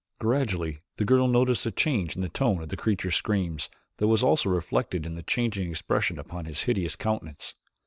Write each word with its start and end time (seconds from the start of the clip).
Gradually 0.19 0.79
the 0.97 1.05
girl 1.05 1.27
noticed 1.27 1.63
a 1.67 1.71
change 1.71 2.15
in 2.15 2.23
the 2.23 2.27
tone 2.27 2.63
of 2.63 2.69
the 2.69 2.75
creature's 2.75 3.13
screams 3.13 3.69
that 3.97 4.07
was 4.07 4.23
also 4.23 4.49
reflected 4.49 5.05
in 5.05 5.13
the 5.13 5.21
changing 5.21 5.69
expression 5.69 6.17
upon 6.17 6.45
his 6.45 6.63
hideous 6.63 6.95
countenance. 6.95 7.53